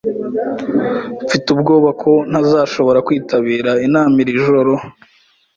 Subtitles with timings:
[1.25, 4.73] Mfite ubwoba ko ntazashobora kwitabira inama iri joro